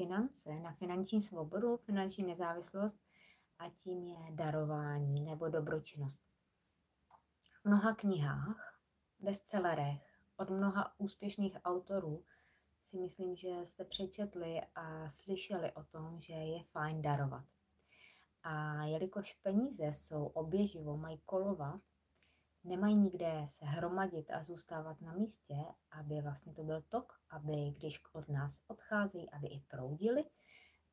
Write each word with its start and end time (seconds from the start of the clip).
finance, 0.00 0.60
na 0.60 0.72
finanční 0.72 1.20
svobodu, 1.20 1.76
finanční 1.76 2.24
nezávislost 2.24 3.00
a 3.58 3.70
tím 3.70 4.06
je 4.06 4.16
darování 4.30 5.20
nebo 5.20 5.48
dobročinnost. 5.48 6.20
V 7.62 7.68
mnoha 7.68 7.94
knihách, 7.94 8.78
bestsellerech 9.18 10.02
od 10.36 10.50
mnoha 10.50 11.00
úspěšných 11.00 11.56
autorů 11.64 12.24
si 12.84 12.96
myslím, 12.96 13.36
že 13.36 13.48
jste 13.48 13.84
přečetli 13.84 14.60
a 14.74 15.08
slyšeli 15.08 15.72
o 15.72 15.84
tom, 15.84 16.20
že 16.20 16.32
je 16.32 16.64
fajn 16.64 17.02
darovat. 17.02 17.44
A 18.42 18.84
jelikož 18.84 19.32
peníze 19.32 19.84
jsou 19.84 20.26
oběživo, 20.26 20.96
mají 20.96 21.20
kolovat, 21.26 21.80
nemají 22.64 22.96
nikde 22.96 23.46
se 23.48 23.64
hromadit 23.64 24.30
a 24.30 24.44
zůstávat 24.44 25.00
na 25.00 25.12
místě, 25.12 25.54
aby 25.90 26.20
vlastně 26.20 26.54
to 26.54 26.62
byl 26.62 26.82
tok, 26.82 27.20
aby 27.30 27.74
když 27.78 28.00
od 28.12 28.28
nás 28.28 28.60
odcházejí, 28.66 29.30
aby 29.30 29.48
i 29.48 29.60
proudili, 29.60 30.24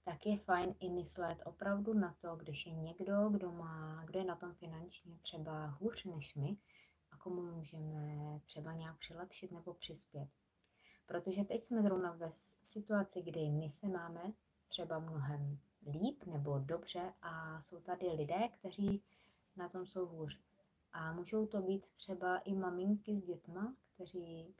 tak 0.06 0.26
je 0.26 0.38
fajn 0.38 0.76
i 0.80 0.90
myslet 0.90 1.38
opravdu 1.46 1.94
na 1.94 2.16
to, 2.22 2.36
když 2.36 2.66
je 2.66 2.74
někdo, 2.74 3.30
kdo, 3.30 3.52
má, 3.52 4.04
kdo 4.06 4.20
je 4.20 4.26
na 4.26 4.36
tom 4.36 4.54
finančně 4.54 5.18
třeba 5.22 5.66
hůř 5.66 6.04
než 6.06 6.36
my 6.36 6.58
a 7.12 7.18
komu 7.18 7.42
můžeme 7.42 8.40
třeba 8.46 8.74
nějak 8.74 8.98
přilepšit 8.98 9.52
nebo 9.52 9.74
přispět. 9.74 10.30
Protože 11.06 11.44
teď 11.44 11.64
jsme 11.64 11.82
zrovna 11.82 12.12
ve 12.12 12.32
situaci, 12.64 13.22
kdy 13.22 13.52
my 13.52 13.70
se 13.70 13.88
máme 13.88 14.34
třeba 14.68 15.00
mnohem 15.00 15.60
líp 15.88 16.24
nebo 16.26 16.60
dobře 16.60 17.14
a 17.22 17.62
jsou 17.62 17.80
tady 17.80 18.08
lidé, 18.08 18.50
kteří 18.60 19.04
na 19.56 19.70
tom 19.70 19.86
jsou 19.86 20.06
hůř. 20.06 20.40
A 20.98 21.12
můžou 21.12 21.48
to 21.48 21.62
být 21.62 21.86
třeba 21.96 22.38
i 22.38 22.56
maminky 22.56 23.18
s 23.18 23.24
dětma, 23.24 23.76
kteří 23.94 24.56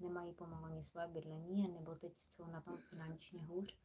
nemají 0.00 0.32
pomalu 0.32 0.64
ani 0.64 0.84
své 0.84 1.08
bydlení, 1.08 1.68
nebo 1.68 1.94
teď 1.94 2.12
jsou 2.18 2.46
na 2.46 2.60
tom 2.60 2.78
finančně 2.78 3.44
hůř. 3.44 3.76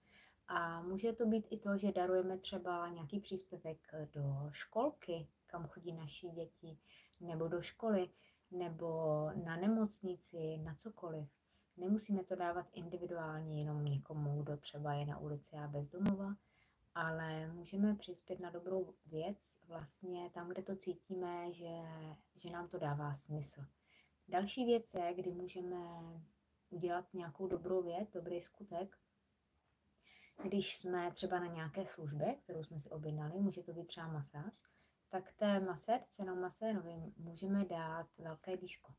A 0.48 0.81
může 0.81 1.13
to 1.13 1.26
být 1.26 1.48
i 1.50 1.58
to, 1.58 1.77
že 1.77 1.91
darujeme 1.91 2.38
třeba 2.38 2.89
nějaký 2.89 3.20
příspěvek 3.20 3.77
do 4.14 4.50
školky, 4.52 5.28
kam 5.47 5.67
chodí 5.67 5.94
naši 5.94 6.30
děti, 6.30 6.78
nebo 7.19 7.47
do 7.47 7.61
školy, 7.61 8.09
nebo 8.52 9.30
na 9.45 9.56
nemocnici, 9.56 10.58
na 10.58 10.75
cokoliv. 10.75 11.30
Nemusíme 11.78 12.23
to 12.23 12.36
dávat 12.36 12.67
individuálně 12.73 13.59
jenom 13.59 13.86
někomu, 13.86 14.44
kdo 14.44 14.58
třeba 14.58 14.94
je 14.94 15.06
na 15.06 15.17
ulici 15.17 15.56
a 15.56 15.67
bezdomova, 15.67 16.36
ale 16.95 17.47
můžeme 17.47 17.95
přispět 17.95 18.39
na 18.39 18.49
dobrou 18.49 18.93
věc 19.05 19.38
vlastně 19.67 20.29
tam, 20.29 20.49
kde 20.49 20.63
to 20.63 20.75
cítíme, 20.75 21.53
že, 21.53 21.81
že 22.35 22.49
nám 22.49 22.67
to 22.67 22.79
dává 22.79 23.13
smysl. 23.13 23.65
Další 24.27 24.65
věc 24.65 24.93
je, 24.93 25.13
kdy 25.13 25.31
můžeme 25.31 25.77
udělat 26.69 27.13
nějakou 27.13 27.47
dobrou 27.47 27.83
věc, 27.83 28.11
dobrý 28.11 28.41
skutek, 28.41 28.97
když 30.43 30.77
jsme 30.77 31.11
třeba 31.11 31.39
na 31.39 31.47
nějaké 31.47 31.85
službě, 31.85 32.35
kterou 32.43 32.63
jsme 32.63 32.79
si 32.79 32.89
objednali, 32.89 33.39
může 33.39 33.63
to 33.63 33.73
být 33.73 33.88
třeba 33.88 34.07
masáž, 34.07 34.63
tak 35.09 35.33
té 35.33 35.59
masérce 35.59 36.25
nebo 36.25 36.41
masérovi 36.41 37.13
můžeme 37.17 37.66
dát 37.66 38.17
velké 38.17 38.57
díško. 38.57 38.93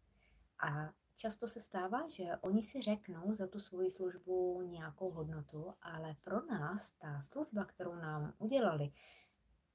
A 0.58 0.92
často 1.16 1.48
se 1.48 1.60
stává, 1.60 2.08
že 2.08 2.36
oni 2.40 2.62
si 2.62 2.82
řeknou 2.82 3.34
za 3.34 3.46
tu 3.46 3.60
svoji 3.60 3.90
službu 3.90 4.62
nějakou 4.62 5.10
hodnotu, 5.10 5.74
ale 5.82 6.16
pro 6.24 6.46
nás 6.46 6.92
ta 6.92 7.22
služba, 7.22 7.64
kterou 7.64 7.94
nám 7.94 8.34
udělali, 8.38 8.92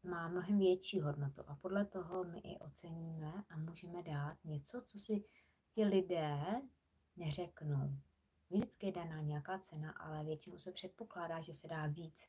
má 0.04 0.28
mnohem 0.28 0.60
větší 0.60 1.02
hodnotu 1.02 1.42
a 1.48 1.56
podle 1.56 1.86
toho 1.86 2.24
my 2.24 2.40
i 2.40 2.60
oceníme 2.60 3.44
a 3.50 3.58
můžeme 3.58 4.04
dát 4.04 4.38
něco, 4.44 4.82
co 4.82 5.00
si 5.00 5.24
ti 5.72 5.84
lidé 5.84 6.62
neřeknou. 7.16 7.98
Vždycky 8.50 8.86
je 8.86 8.92
daná 8.92 9.22
nějaká 9.22 9.60
cena, 9.60 9.92
ale 9.92 10.24
většinou 10.24 10.60
se 10.60 10.72
předpokládá, 10.72 11.42
že 11.42 11.54
se 11.54 11.68
dá 11.68 11.88
víc. 11.88 12.28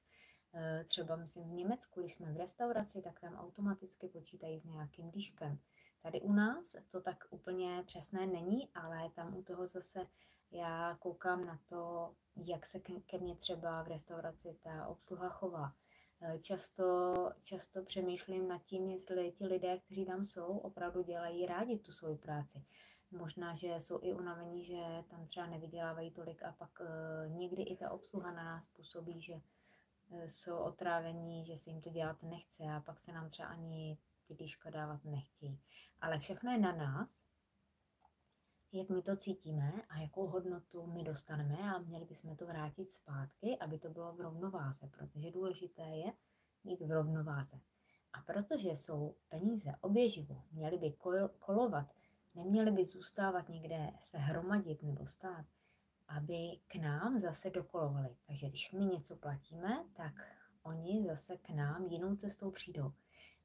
E, 0.55 0.85
třeba 0.85 1.17
myslím 1.17 1.45
v 1.45 1.53
Německu, 1.53 2.01
když 2.01 2.15
jsme 2.15 2.33
v 2.33 2.37
restauraci, 2.37 3.03
tak 3.03 3.21
tam 3.21 3.35
automaticky 3.35 4.09
počítají 4.09 4.61
s 4.61 4.65
nějakým 4.65 5.11
dýškem. 5.11 5.59
Tady 6.03 6.21
u 6.21 6.33
nás 6.33 6.77
to 6.89 7.01
tak 7.01 7.25
úplně 7.31 7.83
přesné 7.87 8.27
není, 8.27 8.69
ale 8.75 9.11
tam 9.15 9.37
u 9.37 9.43
toho 9.43 9.67
zase 9.67 10.07
já 10.51 10.97
koukám 11.01 11.45
na 11.45 11.59
to, 11.67 12.15
jak 12.37 12.67
se 12.67 12.81
ke 12.81 13.19
mně 13.19 13.37
třeba 13.37 13.83
v 13.83 13.89
restauraci 13.89 14.57
ta 14.63 14.87
obsluha 14.87 15.29
chová. 15.29 15.75
E, 16.21 16.39
často, 16.39 17.15
často 17.43 17.83
přemýšlím 17.83 18.49
nad 18.49 18.63
tím, 18.63 18.89
jestli 18.89 19.33
ti 19.33 19.47
lidé, 19.47 19.79
kteří 19.79 20.07
tam 20.07 20.25
jsou, 20.25 20.59
opravdu 20.59 21.03
dělají 21.03 21.47
rádi 21.47 21.79
tu 21.79 21.93
svoji 21.93 22.17
práci. 22.17 22.65
Možná, 23.11 23.55
že 23.55 23.69
jsou 23.69 23.99
i 24.03 24.13
unavení, 24.13 24.65
že 24.65 25.05
tam 25.11 25.27
třeba 25.27 25.47
nevydělávají 25.47 26.11
tolik 26.11 26.43
a 26.43 26.53
pak 26.53 26.81
e, 26.81 27.29
někdy 27.29 27.63
i 27.63 27.77
ta 27.77 27.91
obsluha 27.91 28.31
na 28.31 28.45
nás 28.45 28.67
působí, 28.67 29.21
že 29.21 29.41
e, 30.11 30.29
jsou 30.29 30.57
otrávení, 30.57 31.45
že 31.45 31.57
se 31.57 31.71
jim 31.71 31.81
to 31.81 31.91
dělat 31.91 32.23
nechce 32.23 32.65
a 32.65 32.81
pak 32.81 33.01
se 33.01 33.13
nám 33.13 33.29
třeba 33.29 33.49
ani 33.49 33.99
ty 34.35 34.45
dýška 34.45 34.71
dávat 34.71 35.05
nechtějí. 35.05 35.61
Ale 36.01 36.19
všechno 36.19 36.53
je 36.53 36.59
na 36.59 36.73
nás, 36.73 37.23
jak 38.73 38.89
my 38.89 39.03
to 39.03 39.17
cítíme 39.17 39.73
a 39.89 39.99
jakou 39.99 40.27
hodnotu 40.27 40.87
my 40.87 41.05
dostaneme 41.05 41.75
a 41.75 41.79
měli 41.79 42.05
bychom 42.05 42.37
to 42.37 42.47
vrátit 42.47 42.93
zpátky, 42.93 43.59
aby 43.59 43.79
to 43.79 43.91
bylo 43.91 44.13
v 44.13 44.21
rovnováze, 44.21 44.89
protože 44.89 45.31
důležité 45.31 45.83
je 45.83 46.13
mít 46.65 46.81
v 46.81 46.91
rovnováze. 46.91 47.61
A 48.13 48.21
protože 48.21 48.69
jsou 48.69 49.17
peníze 49.29 49.75
oběživo, 49.81 50.43
měly 50.53 50.79
by 50.79 50.93
kolovat, 51.39 51.87
neměly 52.35 52.71
by 52.71 52.85
zůstávat 52.85 53.49
někde 53.49 53.93
se 54.01 54.19
hromadit 54.19 54.83
nebo 54.83 55.07
stát, 55.07 55.47
aby 56.09 56.61
k 56.69 56.75
nám 56.75 57.19
zase 57.19 57.51
dokolovali. 57.51 58.17
Takže 58.27 58.49
když 58.49 58.73
my 58.73 58.85
něco 58.85 59.17
platíme, 59.17 59.85
tak 59.97 60.13
oni 60.63 61.05
zase 61.07 61.37
k 61.37 61.51
nám 61.51 61.87
jinou 61.87 62.17
cestou 62.17 62.51
přijdou. 62.51 62.93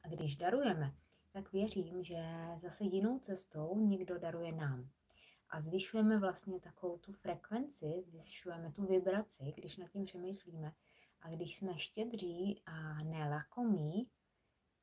A 0.04 0.08
když 0.08 0.36
darujeme, 0.36 0.96
tak 1.32 1.54
věřím, 1.54 2.04
že 2.04 2.24
zase 2.62 2.84
jinou 2.84 3.20
cestou 3.20 3.80
někdo 3.80 4.20
daruje 4.20 4.52
nám. 4.52 4.90
A 5.50 5.62
zvyšujeme 5.62 6.20
vlastně 6.20 6.60
takovou 6.60 6.98
tu 6.98 7.14
frekvenci, 7.14 8.04
zvyšujeme 8.08 8.72
tu 8.72 8.86
vibraci, 8.86 9.54
když 9.56 9.78
nad 9.78 9.92
tím 9.92 10.06
přemýšlíme. 10.06 10.74
A 11.22 11.30
když 11.30 11.58
jsme 11.58 11.78
štědří 11.78 12.62
a 12.66 13.04
nelakomí 13.04 14.10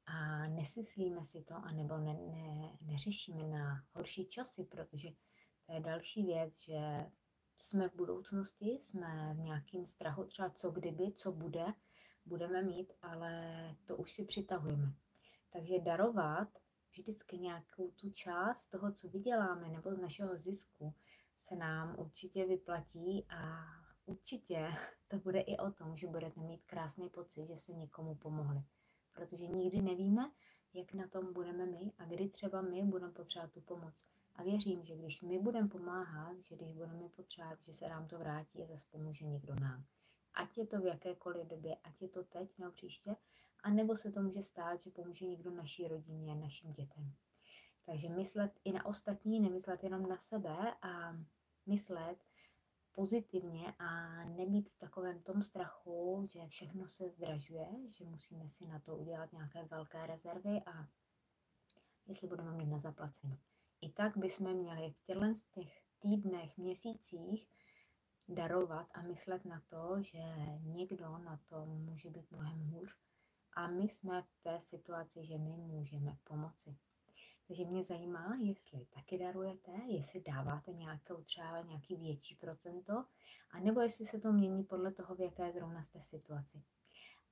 a 0.06 0.46
nesyslíme 0.46 1.24
si 1.24 1.42
to, 1.42 1.54
anebo 1.54 1.98
ne, 1.98 2.14
ne, 2.14 2.78
neřešíme 2.80 3.42
na 3.44 3.84
horší 3.92 4.26
časy, 4.26 4.64
protože 4.64 5.08
to 5.66 5.72
je 5.72 5.80
další 5.80 6.22
věc, 6.22 6.58
že 6.64 7.10
jsme 7.56 7.88
v 7.88 7.94
budoucnosti, 7.94 8.66
jsme 8.66 9.34
v 9.34 9.38
nějakým 9.38 9.86
strachu 9.86 10.24
třeba 10.24 10.50
co 10.50 10.70
kdyby, 10.70 11.12
co 11.12 11.32
bude, 11.32 11.64
budeme 12.26 12.62
mít, 12.62 12.92
ale 13.02 13.54
to 13.84 13.96
už 13.96 14.12
si 14.12 14.24
přitahujeme. 14.24 14.94
Takže 15.54 15.78
darovat 15.78 16.48
vždycky 16.90 17.38
nějakou 17.38 17.90
tu 17.90 18.10
část 18.10 18.66
toho, 18.66 18.92
co 18.92 19.08
vyděláme 19.08 19.68
nebo 19.68 19.94
z 19.94 19.98
našeho 19.98 20.36
zisku, 20.36 20.94
se 21.40 21.56
nám 21.56 21.94
určitě 21.98 22.46
vyplatí 22.46 23.26
a 23.28 23.64
určitě 24.06 24.70
to 25.08 25.18
bude 25.18 25.40
i 25.40 25.56
o 25.56 25.70
tom, 25.70 25.96
že 25.96 26.06
budete 26.06 26.40
mít 26.40 26.64
krásný 26.66 27.08
pocit, 27.08 27.46
že 27.46 27.56
se 27.56 27.72
někomu 27.72 28.14
pomohli. 28.14 28.62
Protože 29.12 29.46
nikdy 29.46 29.82
nevíme, 29.82 30.30
jak 30.72 30.94
na 30.94 31.08
tom 31.08 31.32
budeme 31.32 31.66
my 31.66 31.92
a 31.98 32.04
kdy 32.04 32.28
třeba 32.28 32.62
my 32.62 32.82
budeme 32.82 33.12
potřebovat 33.12 33.52
tu 33.52 33.60
pomoc. 33.60 34.04
A 34.34 34.42
věřím, 34.42 34.84
že 34.84 34.96
když 34.96 35.22
my 35.22 35.38
budeme 35.38 35.68
pomáhat, 35.68 36.40
že 36.40 36.56
když 36.56 36.72
budeme 36.72 37.08
potřebovat, 37.08 37.62
že 37.62 37.72
se 37.72 37.88
nám 37.88 38.08
to 38.08 38.18
vrátí 38.18 38.62
a 38.62 38.66
zase 38.66 38.86
pomůže 38.90 39.26
někdo 39.26 39.54
nám. 39.54 39.84
Ať 40.34 40.58
je 40.58 40.66
to 40.66 40.80
v 40.80 40.86
jakékoliv 40.86 41.46
době, 41.46 41.76
ať 41.84 42.02
je 42.02 42.08
to 42.08 42.24
teď 42.24 42.58
nebo 42.58 42.72
příště, 42.72 43.16
a 43.64 43.70
nebo 43.70 43.96
se 43.96 44.12
to 44.12 44.22
může 44.22 44.42
stát, 44.42 44.82
že 44.82 44.90
pomůže 44.90 45.26
někdo 45.26 45.50
naší 45.50 45.88
rodině, 45.88 46.34
našim 46.34 46.72
dětem. 46.72 47.12
Takže 47.86 48.08
myslet 48.08 48.52
i 48.64 48.72
na 48.72 48.86
ostatní, 48.86 49.40
nemyslet 49.40 49.84
jenom 49.84 50.08
na 50.08 50.18
sebe 50.18 50.74
a 50.82 51.16
myslet 51.66 52.24
pozitivně 52.92 53.74
a 53.78 54.24
nebýt 54.24 54.70
v 54.70 54.78
takovém 54.78 55.22
tom 55.22 55.42
strachu, 55.42 56.26
že 56.30 56.46
všechno 56.48 56.88
se 56.88 57.08
zdražuje, 57.08 57.66
že 57.90 58.04
musíme 58.04 58.48
si 58.48 58.66
na 58.66 58.78
to 58.78 58.96
udělat 58.96 59.32
nějaké 59.32 59.64
velké 59.64 60.06
rezervy 60.06 60.62
a 60.66 60.88
jestli 62.06 62.28
budeme 62.28 62.52
mít 62.52 62.66
na 62.66 62.78
zaplacení. 62.78 63.38
I 63.80 63.92
tak 63.92 64.16
bychom 64.16 64.54
měli 64.54 64.90
v 64.90 65.00
těchto 65.00 65.34
těch 65.50 65.82
týdnech, 65.98 66.56
měsících 66.56 67.48
darovat 68.28 68.86
a 68.94 69.02
myslet 69.02 69.44
na 69.44 69.62
to, 69.68 69.96
že 70.02 70.22
někdo 70.62 71.18
na 71.18 71.40
tom 71.48 71.68
může 71.68 72.10
být 72.10 72.30
mnohem 72.30 72.58
hůř 72.58 73.04
a 73.54 73.66
my 73.66 73.88
jsme 73.88 74.22
v 74.22 74.42
té 74.42 74.60
situaci, 74.60 75.24
že 75.24 75.38
my 75.38 75.56
můžeme 75.56 76.18
pomoci. 76.24 76.76
Takže 77.46 77.64
mě 77.64 77.82
zajímá, 77.82 78.36
jestli 78.40 78.86
taky 78.86 79.18
darujete, 79.18 79.72
jestli 79.86 80.20
dáváte 80.20 80.72
nějakou 80.72 81.22
třeba 81.22 81.60
nějaký 81.60 81.96
větší 81.96 82.36
procento, 82.36 83.04
anebo 83.50 83.80
jestli 83.80 84.06
se 84.06 84.20
to 84.20 84.32
mění 84.32 84.64
podle 84.64 84.92
toho, 84.92 85.14
v 85.14 85.20
jaké 85.20 85.52
zrovna 85.52 85.82
jste 85.82 86.00
situaci. 86.00 86.62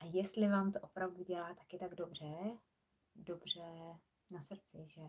A 0.00 0.04
jestli 0.04 0.48
vám 0.48 0.72
to 0.72 0.80
opravdu 0.80 1.24
dělá 1.24 1.54
taky 1.54 1.78
tak 1.78 1.94
dobře, 1.94 2.58
dobře 3.14 3.98
na 4.30 4.42
srdci, 4.42 4.84
že 4.86 5.02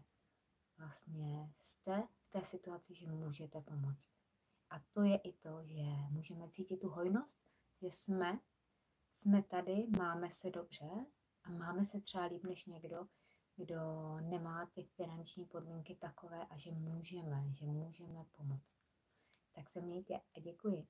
vlastně 0.77 1.53
jste 1.57 2.07
v 2.27 2.29
té 2.29 2.43
situaci, 2.43 2.95
že 2.95 3.11
můžete 3.11 3.61
pomoct. 3.61 4.09
A 4.69 4.79
to 4.91 5.03
je 5.03 5.17
i 5.17 5.33
to, 5.33 5.63
že 5.63 5.83
můžeme 6.09 6.49
cítit 6.49 6.77
tu 6.77 6.89
hojnost 6.89 7.43
že 7.83 7.91
jsme, 7.91 8.39
jsme 9.13 9.43
tady, 9.43 9.87
máme 9.97 10.31
se 10.31 10.49
dobře 10.49 10.89
a 11.43 11.51
máme 11.51 11.85
se 11.85 12.01
třeba 12.01 12.25
líp 12.25 12.43
než 12.43 12.65
někdo, 12.65 13.07
kdo 13.55 14.17
nemá 14.21 14.65
ty 14.73 14.83
finanční 14.83 15.45
podmínky 15.45 15.95
takové 15.95 16.45
a 16.45 16.57
že 16.57 16.71
můžeme, 16.71 17.43
že 17.51 17.65
můžeme 17.65 18.25
pomoct. 18.31 18.75
Tak 19.53 19.69
se 19.69 19.81
mějte 19.81 20.15
a 20.15 20.39
děkuji. 20.39 20.87